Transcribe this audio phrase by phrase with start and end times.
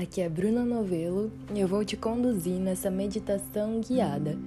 [0.00, 4.38] aqui é Bruna Novelo e eu vou te conduzir nessa meditação guiada.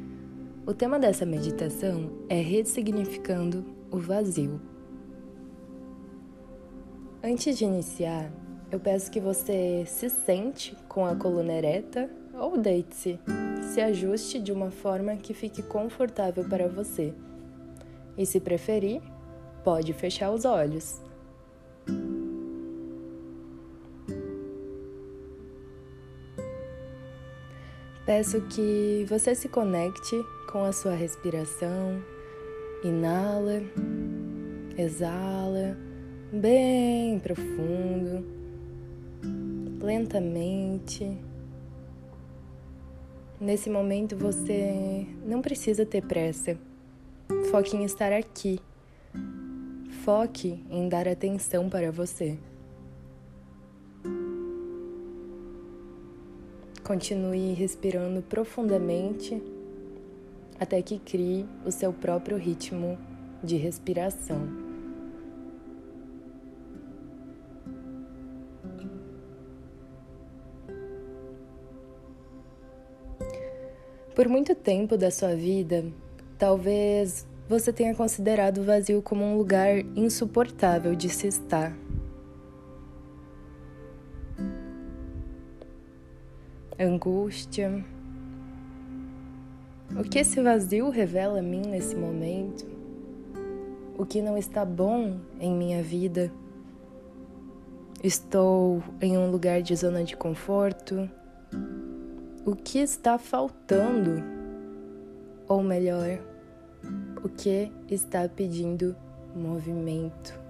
[0.66, 4.60] O tema dessa meditação é ressignificando o vazio.
[7.24, 8.32] Antes de iniciar,
[8.72, 13.20] eu peço que você se sente com a coluna ereta ou deite-se.
[13.62, 17.14] Se ajuste de uma forma que fique confortável para você.
[18.18, 19.04] E se preferir,
[19.64, 21.00] pode fechar os olhos.
[28.06, 30.22] Peço que você se conecte
[30.52, 32.04] com a sua respiração.
[32.84, 33.64] Inala,
[34.78, 35.78] exala,
[36.30, 38.26] bem profundo,
[39.82, 41.18] lentamente.
[43.40, 46.58] Nesse momento você não precisa ter pressa.
[47.50, 48.60] Foque em estar aqui.
[50.04, 52.38] Foque em dar atenção para você.
[56.84, 59.42] Continue respirando profundamente
[60.60, 62.98] até que crie o seu próprio ritmo
[63.44, 64.64] de respiração.
[74.16, 75.84] Por muito tempo da sua vida,
[76.38, 81.83] talvez você tenha considerado o vazio como um lugar insuportável de se estar.
[86.80, 87.84] Angústia.
[89.96, 92.66] O que esse vazio revela a mim nesse momento?
[93.98, 96.32] O que não está bom em minha vida?
[98.04, 101.10] Estou em um lugar de zona de conforto?
[102.46, 104.24] O que está faltando?
[105.48, 106.20] Ou melhor,
[107.24, 108.96] o que está pedindo
[109.36, 110.43] movimento?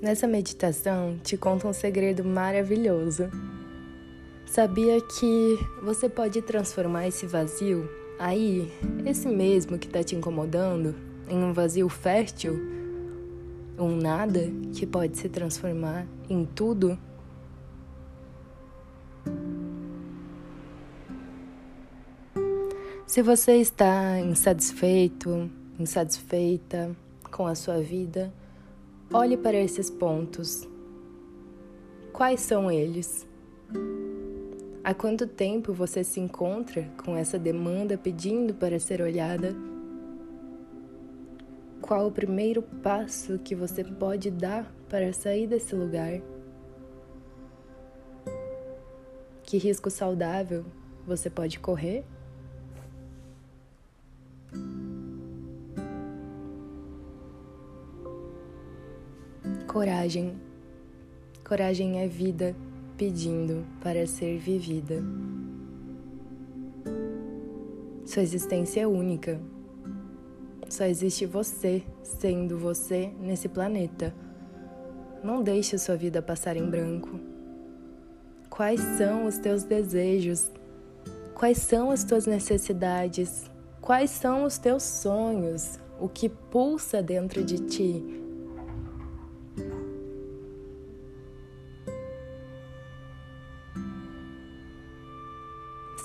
[0.00, 3.30] Nessa meditação, te conto um segredo maravilhoso.
[4.44, 8.70] Sabia que você pode transformar esse vazio aí,
[9.06, 10.94] esse mesmo que está te incomodando,
[11.26, 12.60] em um vazio fértil?
[13.78, 16.98] Um nada que pode se transformar em tudo?
[23.06, 26.94] Se você está insatisfeito, insatisfeita
[27.30, 28.30] com a sua vida,
[29.12, 30.68] Olhe para esses pontos.
[32.12, 33.24] Quais são eles?
[34.82, 39.54] Há quanto tempo você se encontra com essa demanda pedindo para ser olhada?
[41.80, 46.20] Qual o primeiro passo que você pode dar para sair desse lugar?
[49.44, 50.64] Que risco saudável
[51.06, 52.04] você pode correr?
[59.76, 60.32] Coragem.
[61.46, 62.56] Coragem é vida
[62.96, 65.04] pedindo para ser vivida.
[68.06, 69.38] Sua existência é única.
[70.70, 74.14] Só existe você sendo você nesse planeta.
[75.22, 77.20] Não deixe sua vida passar em branco.
[78.48, 80.50] Quais são os teus desejos?
[81.34, 83.44] Quais são as tuas necessidades?
[83.82, 85.78] Quais são os teus sonhos?
[86.00, 88.25] O que pulsa dentro de ti?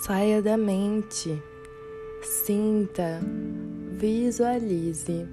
[0.04, 1.40] Saia da mente,
[2.24, 3.22] sinta,
[3.92, 5.28] visualize.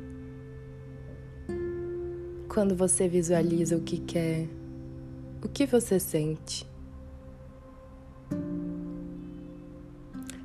[2.50, 4.46] Quando você visualiza o que quer,
[5.42, 6.68] o que você sente?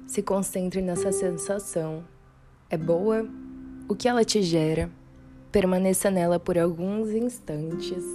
[0.08, 2.06] Se concentre nessa sensação.
[2.70, 3.28] É boa?
[3.90, 4.90] O que ela te gera?
[5.52, 8.06] Permaneça nela por alguns instantes.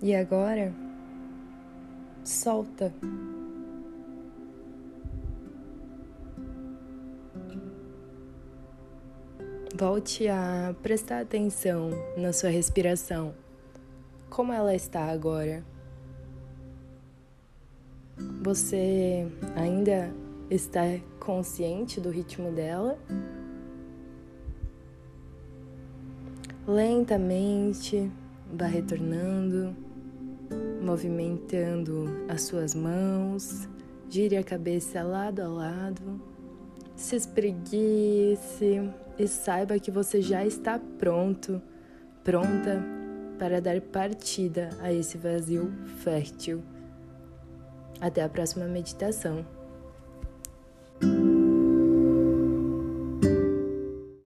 [0.00, 0.72] E agora,
[2.24, 2.94] solta.
[9.74, 13.34] Volte a prestar atenção na sua respiração.
[14.30, 15.64] Como ela está agora?
[18.42, 20.14] Você ainda
[20.48, 20.82] está
[21.18, 22.96] consciente do ritmo dela?
[26.66, 28.12] Lentamente,
[28.52, 29.87] vá retornando
[30.88, 33.68] movimentando as suas mãos,
[34.08, 36.18] gire a cabeça lado a lado,
[36.96, 41.60] se espreguice e saiba que você já está pronto,
[42.24, 42.82] pronta
[43.38, 46.62] para dar partida a esse vazio fértil.
[48.00, 49.44] Até a próxima meditação.